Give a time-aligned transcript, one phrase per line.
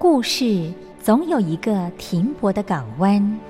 [0.00, 3.49] 故事总有一个停泊的港湾。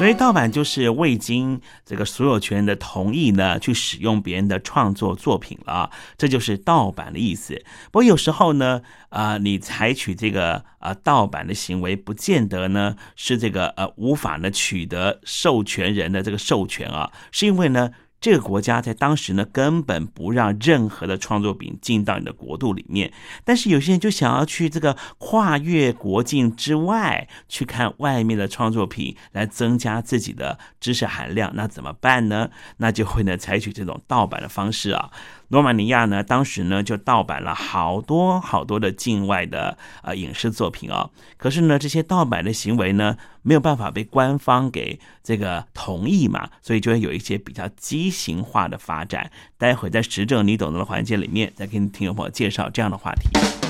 [0.00, 7.62] 所以盗版就是未经这个所有权人的同意呢，去使用别人的创作作品了，这就是盗版的意思。
[7.92, 8.80] 不过有时候呢，
[9.10, 17.90] 啊，你采取这个啊盗版的行为，不见得呢是这个呃无法呢取得授权人的这个授权啊，是因为呢。
[18.20, 23.12] 这个国家在当时呢，根本不让任何的创作品进到你的国度里面。
[23.44, 32.50] 但是有些人就想要去这个跨越国境之外去看外面的创作品，来增加自己的知识含量，那怎么办呢？
[32.76, 35.10] 那就会呢采取这种盗版的方式啊。
[35.50, 41.10] 罗马尼亚呢，当时呢就盗版了好多好多的境外的呃影视作品哦。
[41.36, 49.30] 可是呢，这些盗版的行为呢，没有办法被官方给这个同意嘛，所以就会有一些比较畸形化的发展。
[49.58, 53.69] 待会在时政你懂得的环节里面，再跟听众朋友介绍这样的话题。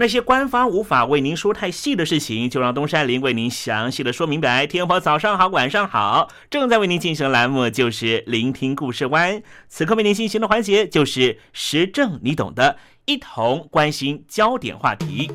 [0.00, 4.64] 那些官方无法为您说太细的事情，就让东山林为您详细的说明白。
[4.64, 9.42] 天婆早上好，晚上好，正在为您进行的栏目就是聆听故事湾。
[9.68, 12.76] 此刻为您进行的环节就是时政，你懂的，
[13.06, 15.32] 一同关心焦点话题。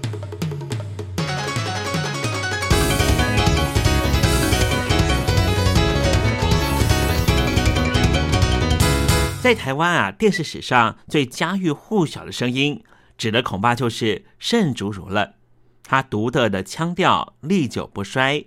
[9.41, 12.81] 在台湾啊，电视史上最家喻户晓的声音。
[13.17, 15.35] 指的恐怕就是盛竹如了，
[15.83, 18.45] 他独特的腔调历久不衰，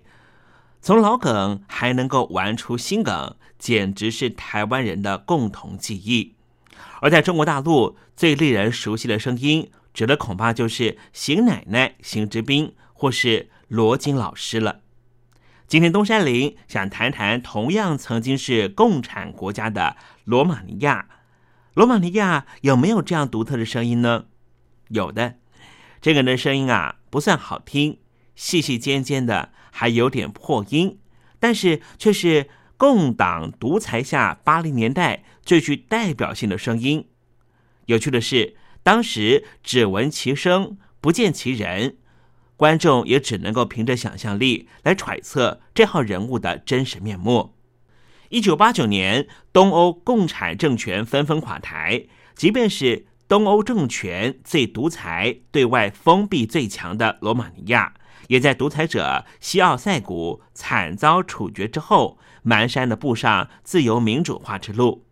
[0.81, 6.35] 从老梗还能够玩出新梗，简直是台湾人的共同记忆。
[7.01, 14.81] 而在中国大陆最令人熟悉的声音，指的恐怕就是邢奶奶、邢之斌或是罗京老师了。
[15.67, 21.09] 今天东山林想谈谈同样曾经是共产国家的罗马尼亚，
[21.75, 24.27] 罗马尼亚有没有这样独特的声音呢？
[24.89, 25.37] 有的，
[26.01, 27.99] 这个人的声音啊不算好听，
[28.35, 30.99] 细细尖尖的，还有点破音，
[31.41, 37.09] 但是却是共党独裁下八零年代最具代表性的声音。
[37.87, 41.97] 有趣的是，当时只闻其声不见其人，
[42.57, 47.55] 观众也只能够凭着想象力来揣测这号人物的真实面目。
[48.29, 53.07] 一九八九年，东欧共产政权纷纷垮台，即便是。
[53.29, 57.95] 东欧政权最独裁、对外封闭最强的罗马尼亚，
[58.29, 65.05] 也在独裁者西奥塞古惨遭处决之后，蹒跚的步上自由民主化之路。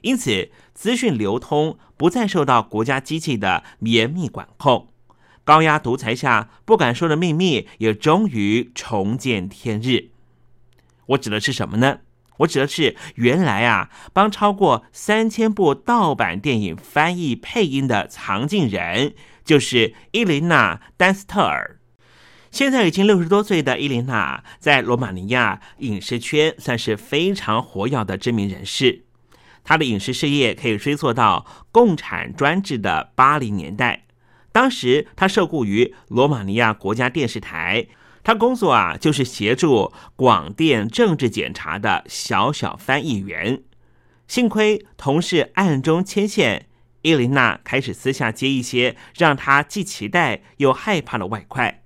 [0.00, 4.88] 因此，资讯流通不再受到国家机器的严密管控，
[5.44, 10.10] 高压独裁下不敢说的秘密也终于重见天日。
[11.06, 12.00] 我指的是什么呢？
[12.38, 21.78] 我指的是原来啊，帮超过三千部盗版电影翻译配音的藏镜人，就是伊琳娜·丹斯特尔。
[22.50, 29.04] 现在已经六十多岁的伊琳娜，在罗马尼亚影视圈算是非常活跃的知名人士。
[29.64, 34.06] 她的影视事业可以追溯到共产专制的八零年代，
[34.50, 37.86] 当时她受雇于罗马尼亚国家电视台。
[38.24, 43.62] 他工作啊，就是协助广电政治检查的小小翻译员。
[44.28, 46.66] 幸亏同事暗中牵线，
[47.02, 51.82] 伊琳娜开始私下接一些让他既期待又害怕的外快。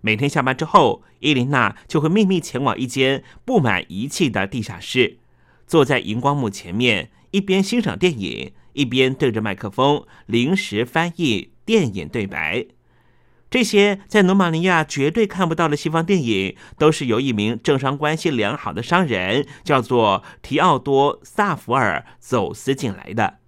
[0.00, 5.18] 每天下班之后，伊琳娜就会秘密前往一间布满仪器的地下室，
[5.66, 12.66] 坐在荧光幕前面，一边欣赏电影，一边对着麦克风临时翻译电影对白。
[13.52, 23.40] 这些在罗马尼亚绝对看不到的西方电影，都是由一名政商关系良好的商人，叫做提奥多·萨福尔走私进来的。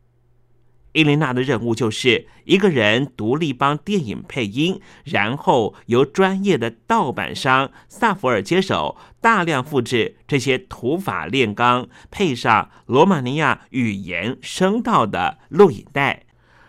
[0.93, 16.27] 伊琳娜的任务就是一个人独立帮电影配音，然后由专业的盗版商萨福尔接手，大量复制这些土法炼钢、配上罗马尼亚语言声道的录影带。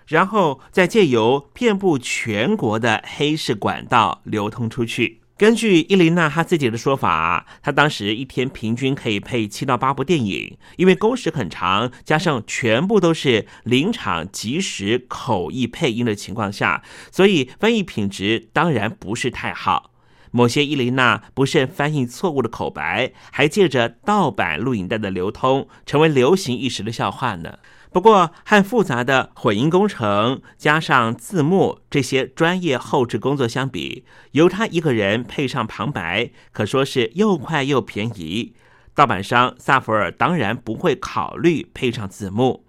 [0.07, 5.21] 然后再借由遍布全国的黑市管道流通出去。
[5.37, 16.81] 根据伊琳娜她自己的说法，她当时一天平均可以配七到八部电影，因为工时很长，加上全部都是临场即时口译配音的情况下，
[17.11, 19.91] 所以翻译品质当然不是太好。
[20.31, 27.59] 某些伊琳娜不慎翻译错误的口白，还借着盗版录影带的流通，成为流行一时的笑话呢。
[27.95, 38.53] 不过，和复杂的混音工程加上字幕这些专业后置工作相比，由他一个人配上旁白，可说是又快又便宜。
[38.93, 42.65] 盗版商萨福尔当然不会考虑配上字幕。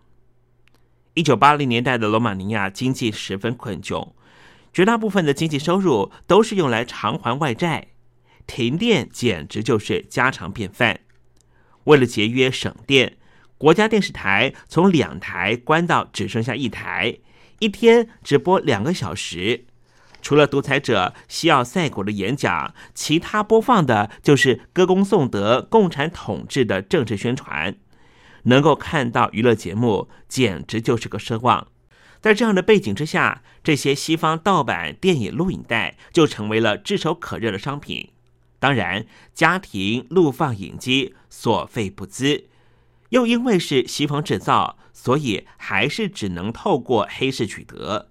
[1.15, 4.13] 一九八零年代的罗马尼亚经济十分困窘，
[4.73, 7.89] 绝大部分的经济收入都是用来偿还外债，
[8.47, 11.01] 停电简直就是家常便饭。
[11.83, 13.17] 为了节约省电。
[13.59, 17.19] 国家电视台从两台关到只剩下一台，
[17.59, 19.65] 一天只播两个小时。
[20.21, 27.77] 除了独裁者西奥塞古的演讲，其他播放的就是歌功颂德共产统治的政治宣传。
[28.43, 31.69] 能够看到娱乐节目，简直就是个奢望。
[32.21, 38.11] 在这样的背景之下，这些西方盗版电影录影带就成为了炙手可热的商品。
[38.59, 42.45] 当然，家庭录放影机所费不赀。
[43.11, 48.11] 又因为是西方制造，所以还是只能透过黑市取得。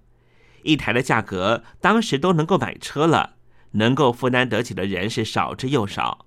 [0.62, 3.34] 一台的价格，当时都能够买车了，
[3.72, 6.26] 能够负担得起的人是少之又少。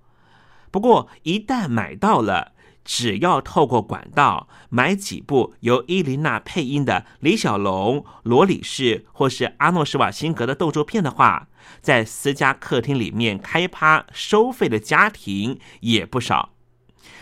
[0.71, 2.53] 不过，一旦买到了，
[2.85, 11.49] 只要透过管道买几部由伊琳娜配音的李小龙、罗里士或是阿诺·施瓦辛格的动作片的话，
[11.81, 16.53] 在私家客厅里面开趴收费的家庭也不少。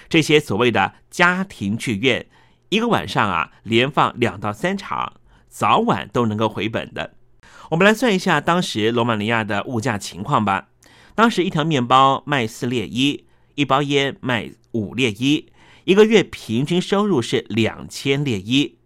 [0.09, 2.25] 这些所谓的家庭剧院，
[2.69, 5.13] 一个晚上啊连放两到三场，
[5.47, 7.13] 早晚都能够回本的。
[7.71, 10.69] 我们来算一下当时罗马尼亚的物价情况吧。
[11.15, 15.47] 当时一条面包卖四列一，一包烟卖五列一，
[15.83, 18.77] 一个月平均收入是两千列一。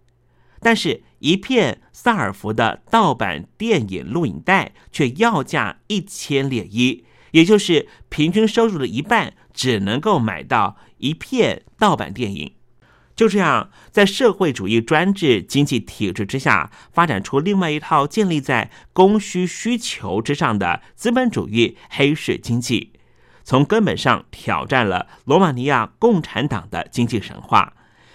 [0.62, 12.54] 但是，一片萨尔福的盗版电影录影带却要价一千列一，也就是平均收入的一半，只能够买到一片盗版电影。
[13.14, 22.94] 就这样，在社会主义专制经济体制之下，发展出另外一套建立在供需需求之上的资本主义黑市经济，
[23.44, 27.74] 从根本上挑战了罗马尼亚共产党的经济神话。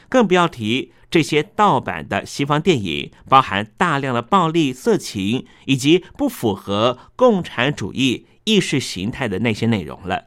[0.08, 10.26] 更不要提这些盗版的西方电影，包含大量的暴力、色情以及不符合共产主义意识形态的那些内容了。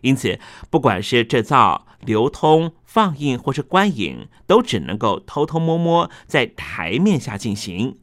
[0.00, 0.38] 因此，
[0.70, 7.98] 不管是制造、流通、放映或是观影，都只能够偷偷摸摸在台面下进行。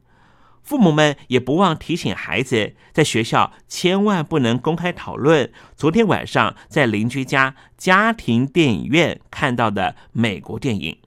[0.62, 10.98] 父母们也不忘提醒孩子，在学校千万不能公开讨论昨天晚上在邻居家家庭电影院看到的美国电影。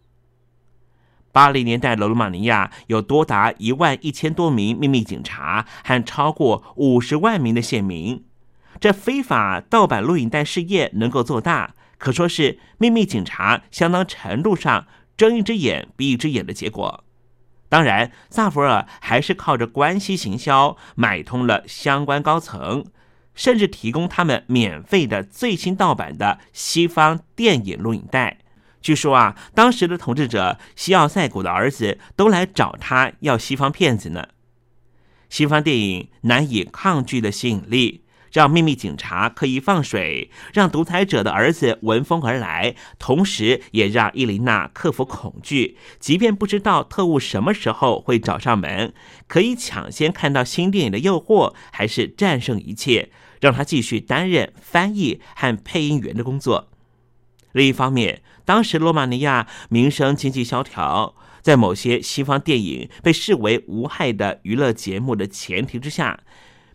[1.31, 8.23] 八零年代罗马尼亚有多达一万一千多名秘密警察和超过五十万名的县民。
[8.79, 17.03] 这非法盗版录影带事业能够做大，可说是秘密警察相当程度上睁一只眼闭一只眼的结果。
[17.67, 22.85] 当然，萨福尔还是靠着关系行销买通了相关高层，
[23.35, 28.39] 甚至提供他们免费的最新盗版的西方电影录影带。
[28.81, 34.29] 据说啊，当时的统治者西奥塞古的儿子都来找他要西方片子呢。
[35.29, 38.05] 西方电影难以抗拒的吸引力。
[38.31, 45.77] 让秘密警察刻意放水，让独裁者的儿子闻风而来，同时也让伊琳娜克服恐惧。
[45.99, 48.93] 即便不知道特务什么时候会找上门，
[49.27, 53.09] 可以抢先看到新电影的诱惑，还是战胜一切，
[53.41, 56.69] 让他继续担任翻译和配音员的工作。
[57.53, 66.19] 另一方面，当时罗马尼亚民生经济萧条，在某些西方电影被视为无害的娱乐节目的前提之下。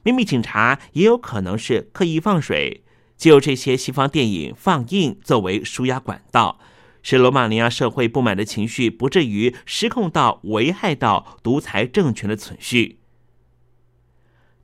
[0.04, 2.84] 秘密警察也有可能是刻意放水，
[3.16, 6.60] 借由这些西方电影放映作为舒压管道，
[7.02, 12.98] 使罗马尼亚社会不满的情绪不至于失控到危害到独裁政权的存续。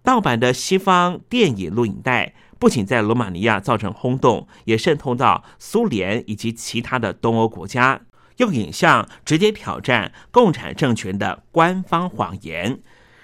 [0.03, 8.03] 盗版的西方电影录影带不仅在罗马尼亚造成轰动，也渗透到苏联以及其他的东欧国家，
[8.37, 12.81] 用影像直接挑战共产政权的官方谎言。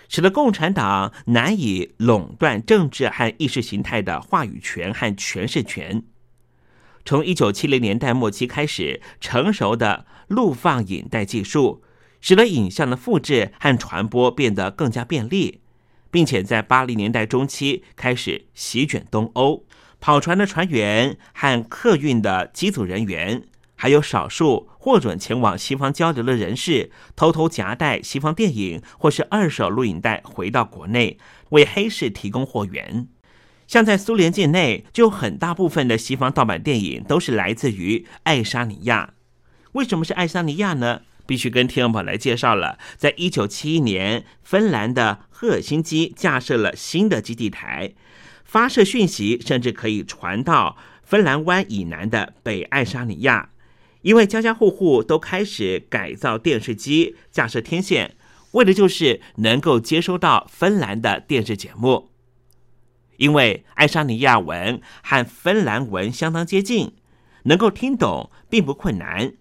[0.08, 6.02] 使得共产党难以垄断政治和意识形态的话语权和诠释权。
[7.04, 11.82] 从一九七零年代末期开始，成熟的录放影带技术
[12.20, 15.60] 使得影像的复制和传播变得更加便利，
[16.10, 19.64] 并且在八零年代中期开始席卷东欧。
[19.98, 23.44] 跑船的船员和客运的机组人员。
[23.76, 31.18] 还有少数获准前往西方交流的人士，偷偷夹带西方电影或是二手录影带回到国内，
[31.50, 33.08] 为黑市提供货源。
[33.66, 39.14] 像在苏联境内，就很大部分的西方盗版电影都是来自于爱沙尼亚。
[39.72, 41.02] 为什么是爱沙尼亚呢？
[41.26, 42.78] 必须跟听众朋友来介绍了。
[42.96, 47.92] 在一九七一年，芬兰的赫尔辛基架设了新的基地台，
[48.44, 53.50] 发射讯息甚至可以传到芬兰湾以南的北爱沙尼亚。
[54.02, 58.16] 因为家家户户都开始改造电视机，架设天线，
[58.52, 62.10] 为的就是能够接收到芬兰的电视节目。
[63.16, 66.92] 因为爱沙尼亚文和芬兰文相当接近，
[67.44, 69.32] 能够听懂并不困难。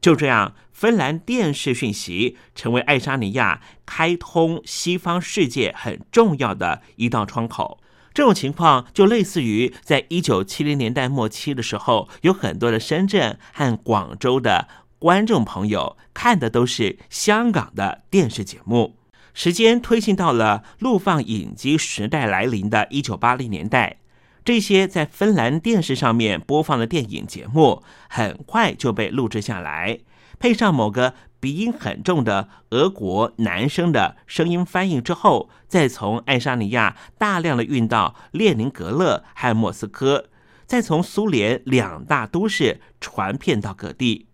[0.00, 7.80] 就这样，芬兰电视讯息成为爱沙尼亚开通西方世界很重要的一道窗口。
[8.12, 14.66] 这种情况就类似于在一九七零年代末期的时候，有很多的深圳和广州的
[14.98, 18.96] 观众朋友看的都是香港的电视节目。
[19.34, 23.98] 时间推进到了录放影机时代来临的一九八零年代，
[24.44, 30.00] 这些在芬兰电视上面播放的电影节目很快就被录制下来，
[30.38, 31.14] 配上某个。
[31.40, 40.30] 鼻音很重的俄国男生的声音翻译之后，再从爱沙尼亚大量的运到列宁格勒和莫斯科，
[40.66, 44.26] 再从苏联两大都市传遍到各地。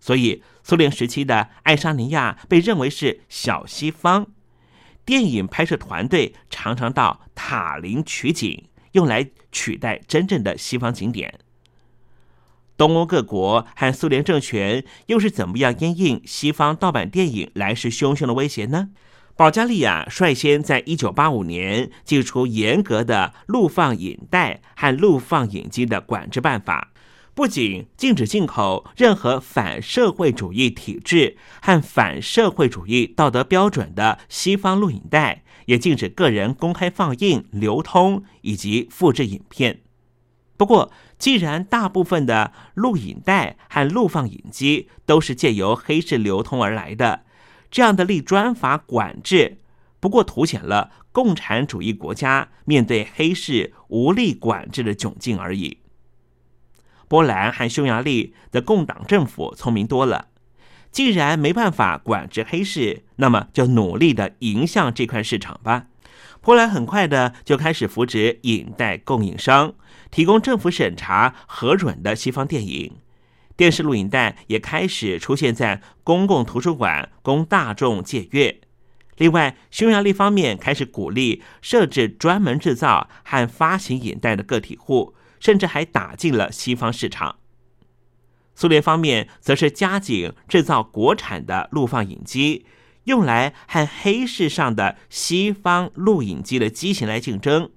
[0.00, 4.26] 所以，苏联时期的爱沙尼亚被认为是小西方。
[5.04, 11.38] 电影拍摄团队常常到塔林取景，用来取代真正的西方景点。
[12.80, 18.88] 东欧各国和苏联政权又是怎么样因应西方盗版电影来势汹汹的威胁呢？
[19.36, 26.90] 保加利亚率先在一九八五年寄出严格的录放影带和录放影机的管制办法。
[27.34, 39.80] 不仅禁止进口任何反社会主义体制和反社会主义道德标准的西方录影带，也禁止个人公开放映、流通以及复制影片。
[40.60, 47.22] 不过，既然大部分的录影带和录放影机都是借由黑市流通而来的，
[47.70, 49.56] 这样的立专法管制，
[50.00, 55.78] 不过凸显了共产主义国家面对黑市无力管制的窘境而已。
[57.08, 60.26] 波兰和匈牙利的共党政府聪明多了，
[60.92, 65.86] 既然没办法管制黑市，那么就努力的迎向这块市场吧。
[66.40, 69.74] 波兰很快的就开始扶植影带供应商，
[70.10, 72.96] 提供政府审查核准的西方电影，
[73.56, 78.60] 电视录影带也开始出现在公共图书馆供大众借阅。
[79.16, 85.14] 另外，匈牙利方面开始鼓励设置专门制造和发行影带的个体户。
[85.40, 87.36] 甚至还打进了西方市场。
[88.54, 92.66] 苏联方面则是加紧制造国产的录放影机，
[93.04, 97.70] 用来和黑市上的西方录影机的机型来竞争。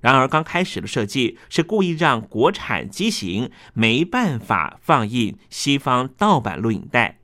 [0.00, 7.18] 然而，刚开始的设计是故意让国产机型没办法放映西方盗版录影带，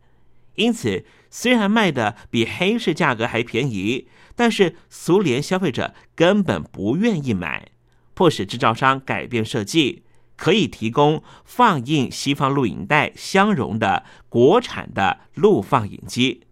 [0.56, 7.68] 因此虽然卖的比黑市价格还便宜，但是苏联消费者根本不愿意买。
[8.14, 10.02] 迫使制造商改变设计，
[10.36, 16.46] 可以提供放映西方录影带相容的国产的录放影机。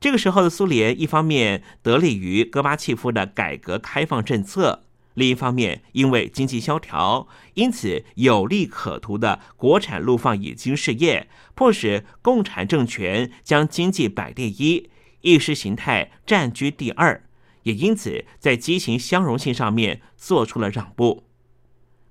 [0.00, 14.90] 这个时候的苏联，一方面得力于戈巴契夫的改革开放政策，另一方面因为经济萧条，因此有利可图的国产陆放影机事业，迫使共产政权将经济摆第一，
[15.22, 17.22] 意识形态占据第二。
[17.62, 21.24] 也因此，在机型相容性上面做出了让步。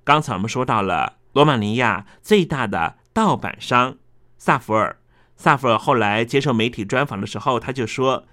[0.04, 3.98] 刚才我们说到了罗马尼亚最大的盗版商
[4.40, 4.98] 萨福尔，
[5.36, 8.28] 萨福尔后来接受媒体专访的时候，他就说：“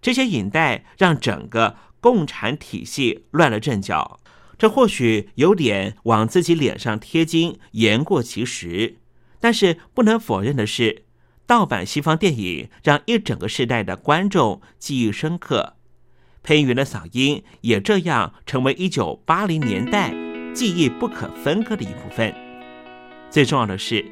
[0.00, 4.20] 这些影带让整个共产体系乱了阵脚。”
[4.58, 8.96] 这或许有点往自己脸上贴金，言过其实。
[9.38, 11.04] 但是不能否认的是，
[11.46, 15.74] 盗版西方电影让一整个时代的观众记忆深刻。
[16.42, 20.14] 配音员的嗓音也这样成为一九八零年代
[20.54, 22.34] 记忆不可分割的一部分。
[23.28, 24.02] 最重要的是，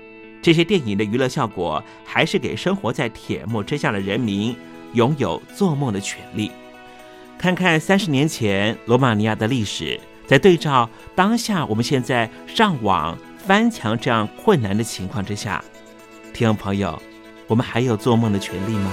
[0.44, 4.54] 这些电影的娱乐效果还是给生活在铁幕之下的人民
[4.92, 6.50] 拥有做梦的权利。
[7.38, 15.64] 看看三十年前罗马尼亚的历史，在对照当下我们现在上网翻墙这样困难的情况之下，
[16.34, 17.00] 听众朋友，
[17.46, 18.92] 我们还有做梦的权利吗？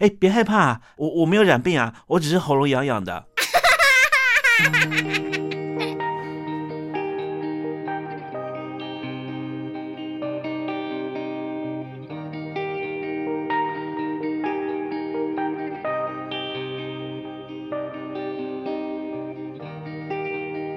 [0.00, 3.26] 哎，别害怕，我我没有染病啊，我只是喉咙痒痒的。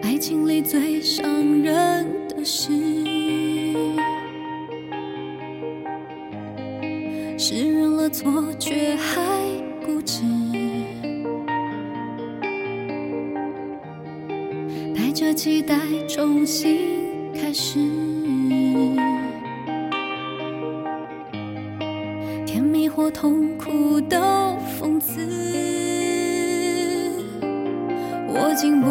[0.03, 1.25] 爱情里最伤
[1.61, 2.69] 人的事。
[7.35, 7.72] 是
[8.13, 9.23] 错却还
[9.83, 10.21] 固执，
[14.95, 15.75] 带着期待
[16.07, 16.77] 重新
[17.33, 17.79] 开始，
[22.45, 24.19] 甜蜜或痛苦都
[24.79, 25.27] 讽刺，
[28.27, 28.89] 我竟不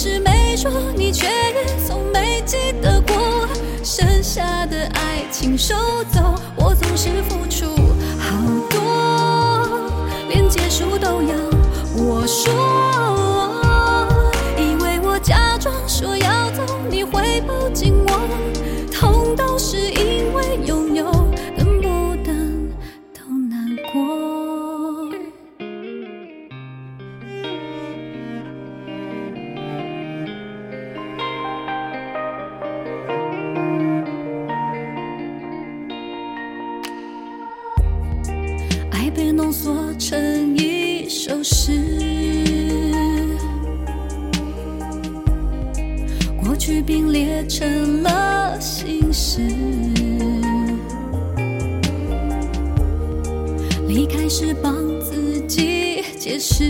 [0.00, 3.48] 是没说，你却也从没记得过。
[3.82, 5.74] 剩下的爱情收
[6.12, 7.66] 走，我总是付出
[8.16, 8.38] 好
[8.70, 9.90] 多，
[10.28, 11.34] 连结束都要
[11.96, 12.67] 我说。
[46.80, 49.40] 并列成了心事。
[53.86, 56.64] 离开时帮自己解释，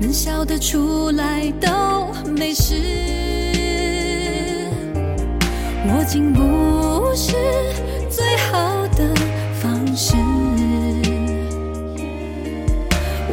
[0.00, 1.68] 能笑得出来都
[2.30, 2.74] 没事。
[5.88, 7.32] 握紧不是
[8.08, 9.14] 最好的
[9.60, 10.14] 方式，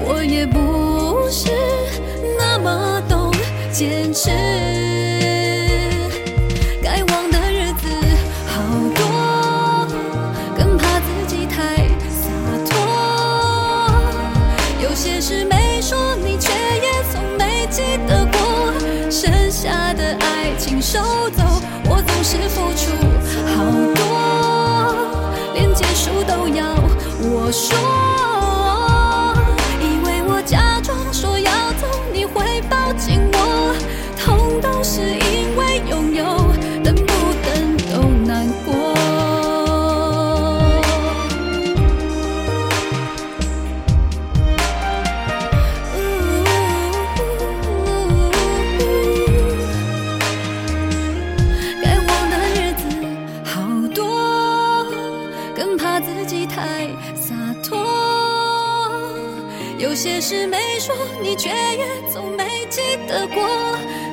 [0.06, 1.52] 我也不是
[4.14, 4.73] 坚持。
[59.78, 63.48] 有些事没说，你却也总没记得过。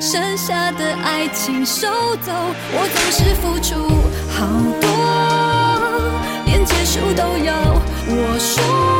[0.00, 2.32] 剩下的爱情收走，
[2.72, 3.74] 我总是付出
[4.30, 4.46] 好
[4.80, 4.88] 多，
[6.46, 7.54] 连结束都要
[8.08, 8.99] 我说。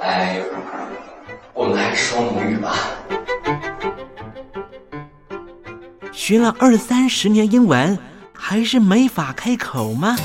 [0.00, 0.42] I，
[1.54, 2.74] 我们还是说母语吧。
[6.12, 7.98] 学了二三十年英文，
[8.32, 10.16] 还是没法开口吗？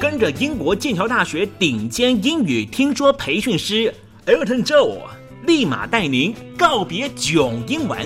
[0.00, 3.94] 跟着英国剑桥大学顶尖英语听说培训师
[4.26, 4.98] Elton Joe，
[5.46, 7.98] 立马带您告别囧英文。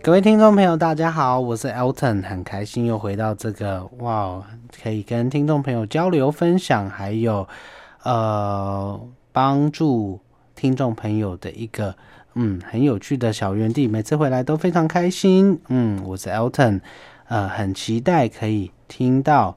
[0.00, 4.42] 各位听众朋友，大家好，我是 Elton，很开心又回到这个哇，
[4.82, 7.48] 可以跟听众朋友交流分享，还有
[8.04, 9.00] 呃
[9.32, 10.20] 帮助
[10.54, 11.96] 听众朋友的一个
[12.34, 15.58] 嗯很有趣的小园地，每次回来都非常开心。
[15.68, 16.80] 嗯，我是 Elton，
[17.26, 19.56] 呃，很期待可以听到。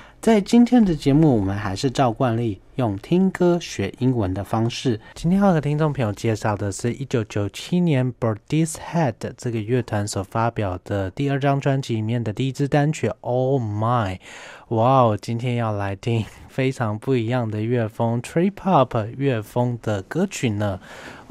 [0.21, 5.01] 在今天的节目，我们还是照惯例用听歌学英文的方式。
[5.15, 14.19] 今天要和听众朋友介绍的是一九九七年 Birdies Head 这个乐团所发表的第二张专辑里面的第一支单曲 Oh My。
[14.67, 20.79] 哇哦，今天要来听非常不一样的乐风 Trip Hop 乐风的歌曲呢。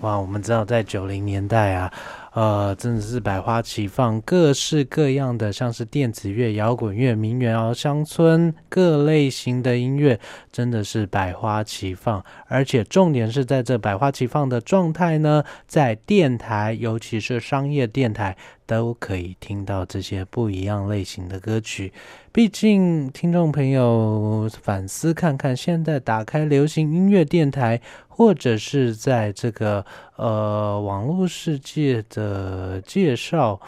[0.01, 1.93] 哇，我们知道在九零年代啊。
[2.33, 10.21] 呃，真的是百花齐放，各式各样的，像是电子乐、摇滚乐、民谣、乡村各类型的音乐，
[10.53, 12.25] 真的是百花齐放。
[12.47, 18.37] 而且重点是在这百花齐放的状态呢，在电台，尤其是商业电台，
[18.71, 21.93] 都可以听到这些不一样类型的歌曲。
[22.31, 33.61] 毕竟，听众朋友反思看看，现在打开流行音乐电台，或者是在这个呃网络世界的介绍，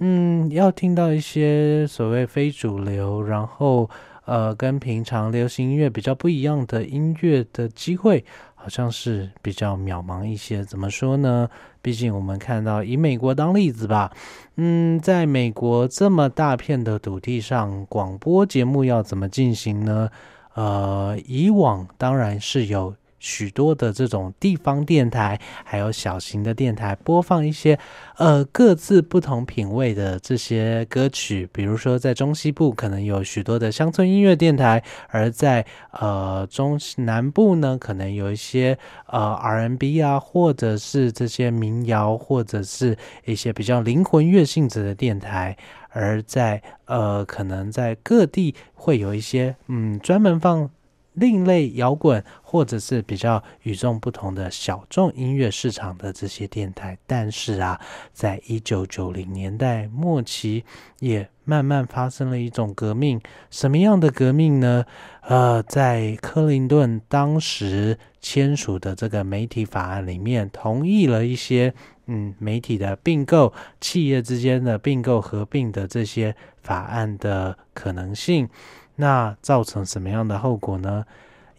[0.00, 3.88] 嗯，要听到一些所谓非主流，然后
[4.24, 8.24] 呃跟平常流行音乐比较不一样的音乐的机会。
[8.68, 11.48] 好像是比较渺茫一些，怎么说呢？
[11.80, 14.12] 毕竟我们看到以美国当例子吧，
[14.56, 20.10] 嗯，在美国这么大片的土地上，广播节目要怎么进行呢？
[20.52, 22.94] 呃，以往当然是有。
[23.18, 27.78] 许多的这种地方电台，还有小型的电台，播放一些
[28.16, 31.48] 呃各自不同品味的这些歌曲。
[31.52, 45.56] 比如说，在中西部可能有许多的乡村音乐电台，而在呃中南部呢，可能有一些呃 RNB 啊，或者是这些民谣，或者是一些比较灵魂乐性质的电台。
[45.90, 50.70] 而在呃可能在各地会有一些嗯专门放。
[51.18, 57.80] 另类摇滚，或者是比较与众不同的小众音乐市场的这些电台，但是啊，
[58.12, 60.64] 在一九九零年代末期，
[61.00, 63.20] 也慢慢发生了一种革命。
[63.50, 64.84] 什么样的革命呢？
[65.22, 71.74] 呃，在克林顿当时签署的这个媒体法案里面，同意了一些
[72.06, 78.48] 嗯媒体的并购、企业之间的并购合并的这些法案的可能性。
[79.00, 81.04] 那造成什么样的后果呢？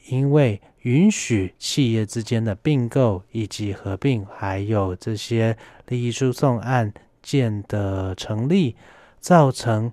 [0.09, 8.75] 因为允许企业之间的并购以及合并，还有这些利益输送案件的成立，
[9.19, 9.91] 造成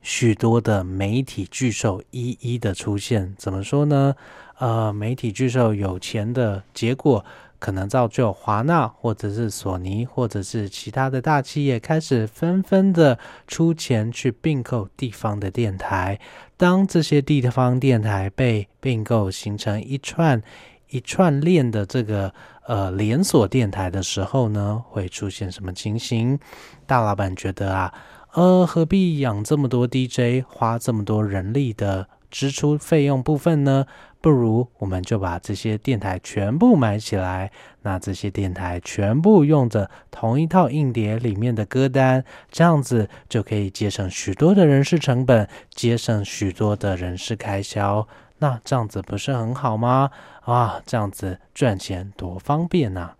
[0.00, 3.34] 许多的媒体巨兽一一的出现。
[3.36, 4.14] 怎么说呢？
[4.58, 7.24] 呃，媒体巨兽有钱的结果。
[7.64, 16.20] 可能造就华纳或者是索尼或者是其他的大企业开始纷纷的出钱去并购地方的电台。
[16.58, 20.42] 当这些地方电台被并购，形成一串
[20.90, 22.34] 一串链的这个
[22.66, 26.38] 呃连锁电台的时候呢，会出现什么情形？
[26.84, 27.94] 大老板觉得啊，
[28.34, 33.86] 呃，何必养这么多 DJ，花这么多人力的支出费用部分呢？
[34.24, 37.52] 不如我们就把这些电台全部买起来，
[37.82, 48.08] 那这些电台全部用着同一套硬碟里面的歌单，这样子就可以节省许多的人事成本，节省许多的人事开销。
[48.38, 50.10] 那这样子不是很好吗？
[50.40, 53.10] 啊，这样子赚钱多方便呐！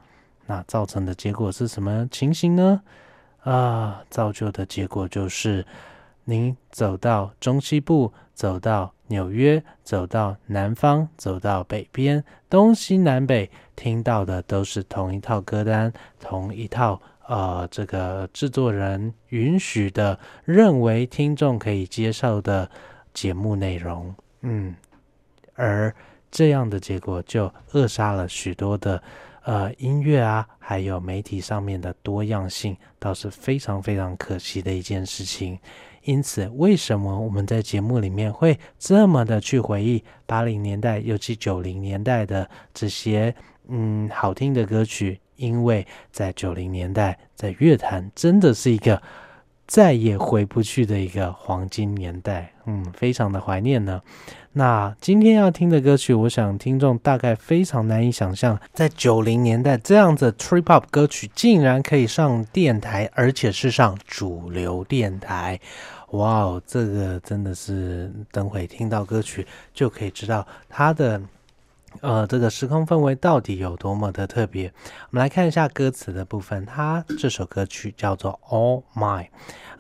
[0.47, 2.81] 那造成的结果是什么情形呢？
[3.43, 5.67] 啊，造就的结果就是，
[6.25, 8.94] 您走到中西部，走到。
[9.15, 22.69] 纽约走到南方，走到北边，东西南北听到的都是同一套歌单，同一套呃，这个制作人允许的，认为听众可以接受的
[23.13, 24.13] 节目内容。
[24.41, 24.75] 嗯，
[25.55, 25.95] 而
[26.33, 29.01] 这样的结果就扼杀了许多的
[29.45, 35.57] 呃音乐啊，还有媒体上面的多样性，倒是非常非常可惜的一件事情。
[36.05, 43.35] 因此，为什么我们在节目里面会这么的去回忆八零年代，尤其九零年代的这些
[43.69, 45.19] 嗯好听的歌曲？
[45.37, 49.03] 因为在九零年代，在乐坛真的是一个
[49.67, 54.01] 再也回不去的一个黄金年代，嗯，非常的怀念呢。
[54.53, 65.59] 那今天要听的歌曲，我想听众大概非常难以想象，在九零年代这样子 trip hop 歌曲竟然可以上电台，而且是上主流电台。
[66.11, 71.21] 哇哦，这个真的是等会听到歌曲就可以知道他的
[72.05, 74.71] 呃这个时空氛围到底有多么的特别。
[75.11, 79.23] 我们来看一下歌词的部分，它这首歌曲叫做《All My》。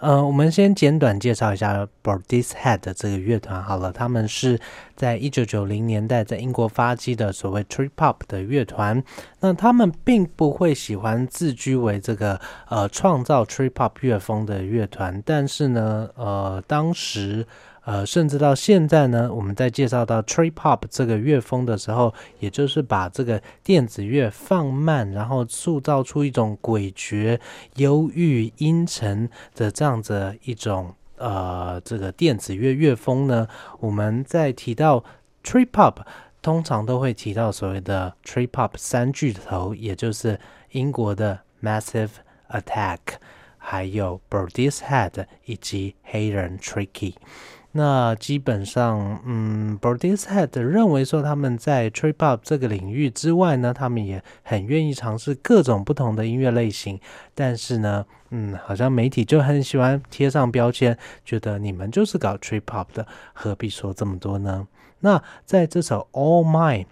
[0.00, 4.58] 呃，我们先简短介绍一下 Boardishead 这个乐团好了，他们是
[4.96, 9.02] 在一九九零年代在英国发迹的所谓 Trip Hop 的乐团。
[9.40, 17.46] 那他们并不会喜欢自居为这个呃创造 Trip Hop 乐风的乐团，但是呢，呃，当时。
[17.84, 27.38] 呃，甚至到现在呢，我们在介绍到 trip hop 这个乐风的时候，也就是把这个电子乐放慢，然后塑造出一种诡谲、
[27.76, 33.46] 忧郁、阴沉的这样子一种呃这个电子乐乐风呢。
[33.80, 35.04] 我们在提到
[35.42, 35.96] trip hop，
[36.40, 40.38] 通常都会提到所谓的 trip hop 三巨头，也就是
[40.70, 42.10] 英国的 Massive。
[42.50, 42.98] Attack，
[43.56, 47.14] 还有 Birdie's Head 以及黑人 Tricky。
[47.76, 57.00] 那基本上，嗯，Birdie's Head 认为说他们在 Trip Hop 这个领域之外呢，他们也很愿意尝试各种不同的音乐类型。
[57.34, 64.68] 但是呢，嗯，好像媒体就很喜欢贴上标签，觉得你们就是搞 Trip Hop 的，何必说这么多呢？
[65.00, 66.86] 那在这首 All Mine。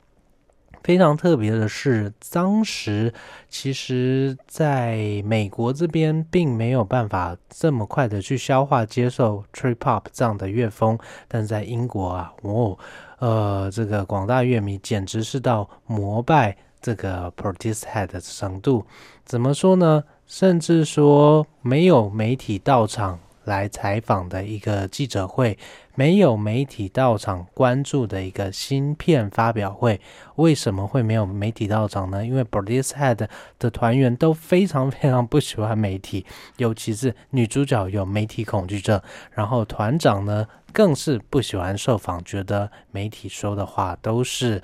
[0.83, 3.13] 非常特别的是，当时
[3.49, 12.77] 其实在美国这边并没有办法这么快的去消化接受 trip hop 这样的乐风，但在英国啊，哦，
[13.19, 18.85] 呃，这个广大乐迷简直是到膜拜这个 protest head 的程度。
[19.25, 20.05] 怎么说呢？
[20.27, 23.19] 甚至说没有媒体到场。
[23.45, 25.59] 来采访的一个记者会，
[25.95, 30.01] 没有媒体到场关注的一个芯片发表会，
[30.37, 32.25] 为什么会没有媒体到场呢？
[32.25, 33.29] 因为 b r d i s Head
[33.59, 36.25] 的团员都非常非常不喜欢媒体，
[36.57, 39.01] 尤其是女主角有媒体恐惧症，
[39.33, 44.63] 然后团长呢更是不喜欢受访，觉得媒体说的话都是。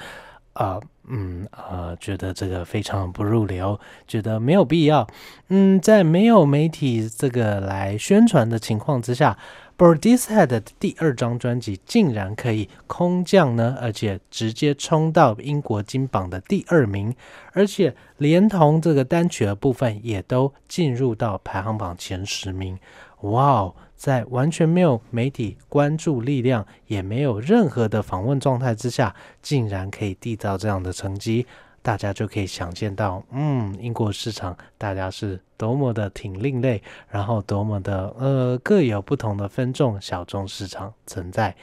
[0.54, 0.76] 啊，
[1.06, 5.06] 嗯，呃，觉得这个非常不入流，觉得没有必要。
[5.50, 9.38] 嗯，在没有媒体这个来宣传的情况之下
[9.78, 17.14] b i r d i s Head 的第二张专辑竟然可以空降呢，而且直接冲到英国金榜的第二名，
[17.52, 22.76] 而且连同这个单曲的部分也都进入到排行榜前十名。
[23.20, 23.74] 哇哦！
[23.94, 31.46] 在完全没有媒体关注力量，也没有任何的访问状态之下，竟然可以缔造这样的成绩，
[31.88, 41.56] 大家就可以想见到，嗯，英国市场大家是多么的挺另类，然后多么的呃各有不同的分众小众市场存在。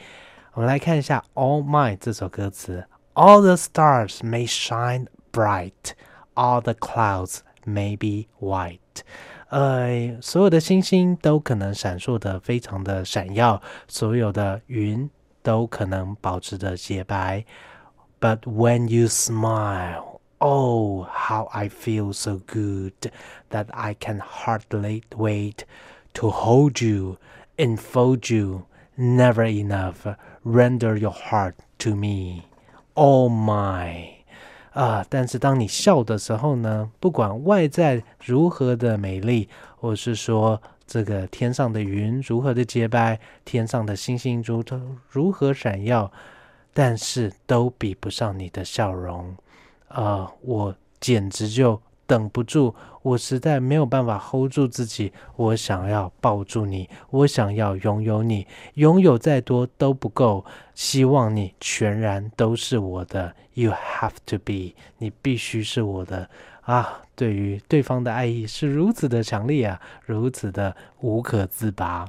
[0.54, 5.92] 我们来看一下《All Mine》这首歌词：All the stars may shine bright,
[6.34, 9.04] all the clouds may be white。
[9.50, 15.08] 呃，所有的星星都可能闪烁的非常的闪耀，所有的云
[15.44, 17.44] 都可能保持着洁白。
[18.18, 20.05] But when you smile,
[20.39, 23.11] oh, how I feel so good
[23.49, 25.65] that I can hardly wait
[26.13, 27.17] to hold you,
[27.57, 28.65] enfold you.
[28.97, 30.05] Never enough,
[30.43, 32.43] render your heart to me,
[32.93, 34.09] all mine.
[34.73, 35.03] 啊！
[35.09, 44.63] 但是当你笑的时候呢，不管外在如何的美丽，或是说这个天上的云如何的洁白，天上的星星如
[45.09, 46.11] 如何闪耀，
[46.73, 49.35] 但是都比不上你的笑容。
[49.88, 50.30] 啊！
[50.42, 51.80] 我简直就。
[52.08, 52.72] 等不住，
[53.02, 55.12] 我实在没有办法 hold 住自己。
[55.34, 60.44] 我想要抱住你，我想要拥有你，拥有再多都不够。
[60.72, 63.34] 希望你全然都是我的。
[63.54, 66.30] You have to be，你必须是我的
[66.60, 67.02] 啊！
[67.16, 72.06] 对于对方的爱意是如此的强烈啊，如此的无可自拔。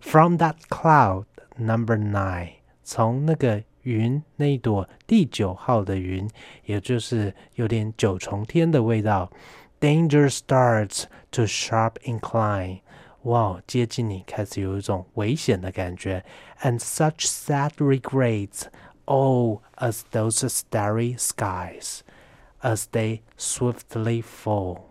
[0.00, 1.26] From that cloud
[1.58, 2.52] number nine，
[2.82, 3.62] 从那个。
[3.85, 6.29] 云那一朵第九号的云，
[6.65, 9.31] 也就是有点九重天的味道。
[9.79, 12.81] Danger starts to sharp incline，
[13.23, 16.23] 哇，接近你开始有一种危险的感觉。
[16.61, 24.81] And such sad regrets，oh as those starry skies，as they swiftly fall。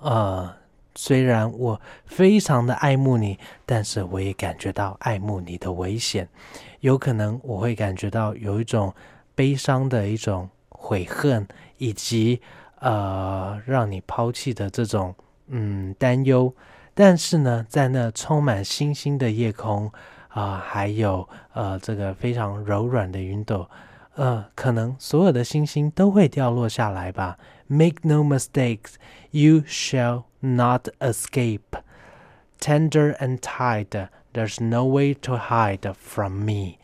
[0.00, 0.58] 啊。
[0.97, 3.37] 虽然我非常的爱慕你，
[3.67, 6.27] 但是我也感觉到爱慕你的危险。
[6.79, 8.91] 有可能我会感觉到有一种
[9.35, 12.41] 悲伤的一种悔恨，以及
[12.79, 15.13] 呃让你抛弃的这种
[15.47, 16.51] 嗯担忧。
[16.95, 19.91] 但是呢，在那充满星星的夜空
[20.29, 23.69] 啊，还有呃这个非常柔软的云朵，
[24.15, 27.37] 呃，可能所有的星星都会掉落下来吧。
[27.67, 28.93] Make no mistakes,
[29.29, 30.26] you shall.
[30.39, 31.77] Not escape.
[32.59, 36.77] Tender and tied, there's no way to hide from me.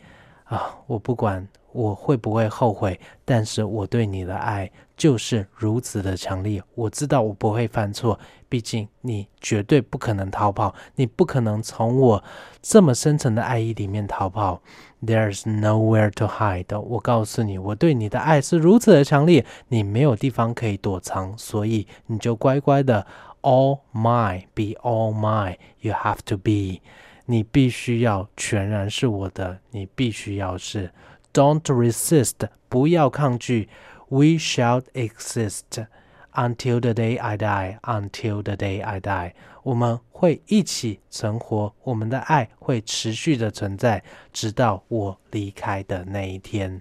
[0.44, 6.62] 啊，我不管我会不会后悔，但是我对你的爱就是如此的强烈。
[6.74, 12.24] 我知道我不会犯错，毕竟你绝对不可能逃跑，你不可能从我
[12.62, 14.62] 这么深沉的爱意里面逃跑。
[15.04, 16.78] There's nowhere to hide。
[16.78, 23.04] 我告诉你，我对你的爱是如此的强烈，你没有地方可以躲藏，所以你就乖乖的。
[23.44, 25.58] All mine, be all mine.
[25.80, 26.80] You have to be.
[27.26, 30.90] 你必须要全然是我的，你必须要是。
[31.34, 32.48] Don't resist.
[32.70, 33.68] 不要抗拒。
[34.08, 35.86] We shall exist
[36.32, 37.78] until the day I die.
[37.82, 39.34] Until the day I die.
[39.62, 46.80] 我们会一起存活，我们的爱会持续的存在，直到我离开的那一天。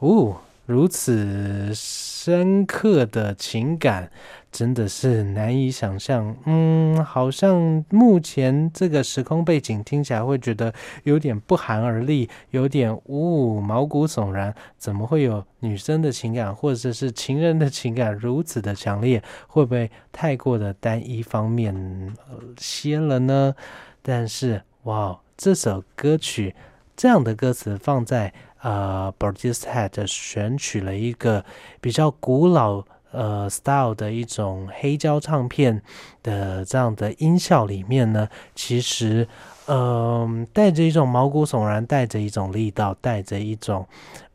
[0.00, 4.10] 哦，如此深刻的情感。
[4.52, 6.36] 真的是难以想象。
[6.44, 10.72] 嗯，好像目前这个时空背景听起来会觉得
[11.04, 14.54] 有点不寒而栗，有点呜毛骨悚然。
[14.76, 19.20] 怎么会有女生的情感或者是情人的情感如此的强烈？
[19.48, 22.14] 会不会太过的单一方面
[22.58, 23.54] 些了呢？
[24.02, 26.54] 但是，哇，这首歌曲
[26.94, 28.32] 这样的歌词放在。
[28.64, 31.44] 呃 b i r d i s Head 选取了一个
[31.80, 35.80] 比较古老呃 style 的一种黑胶唱片
[36.22, 39.28] 的这样的音效里面呢，其实
[39.66, 43.86] 嗯带着一种毛骨悚然，带着一种力道，带着一种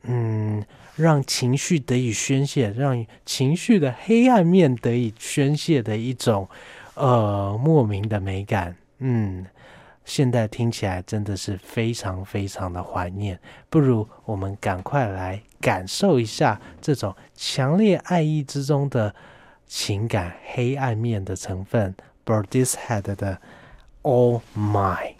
[0.03, 0.63] 嗯
[0.95, 6.47] 让情绪得以宣泄，让情绪的黑暗面得以宣泄的一种
[6.95, 9.45] 呃莫名的美感，嗯。
[10.08, 13.38] 现在听起来真的是非常非常的怀念，
[13.70, 19.14] 不如我们赶快来感受一下这种强烈爱意之中的
[19.68, 21.93] 情感黑暗面的成分。
[22.24, 23.41] b i r d i s Head 的
[24.03, 25.16] All My。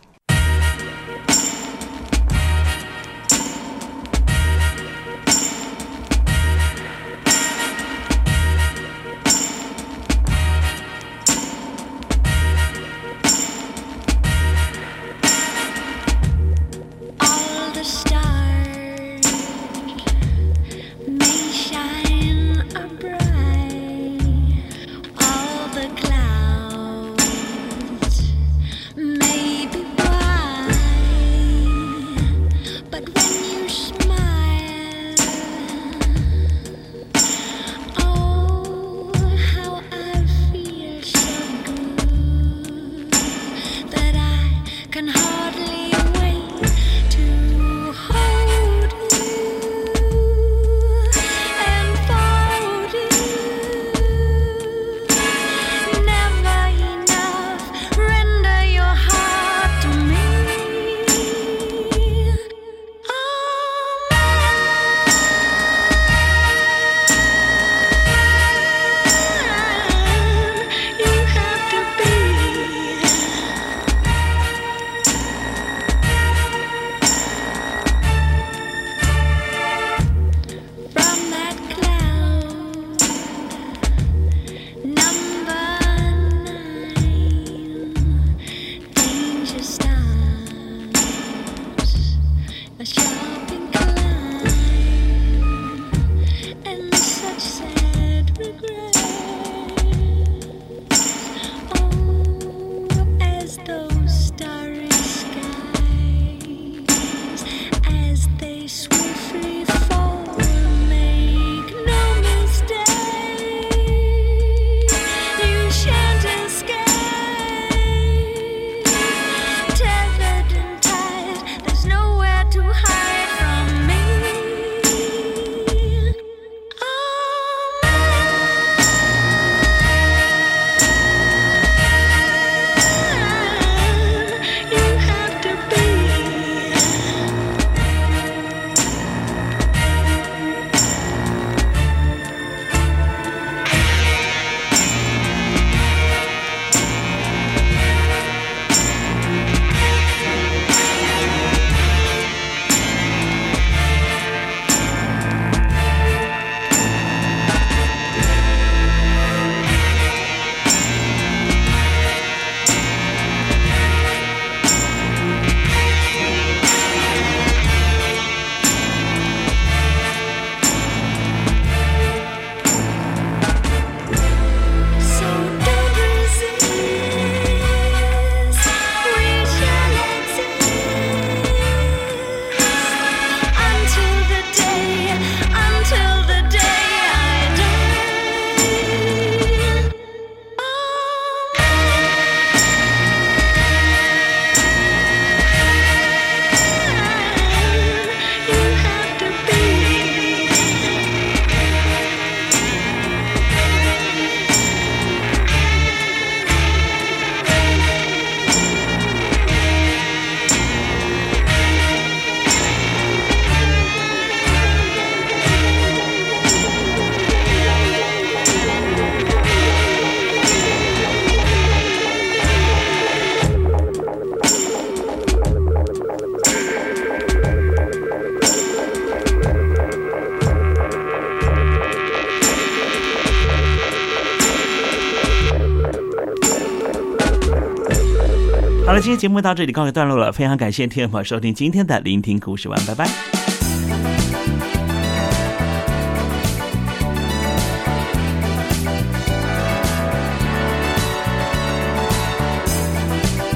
[239.08, 243.37] 今天节目到这里告一段落了，非常感谢听众朋友收听今天的聆听故事完，拜拜。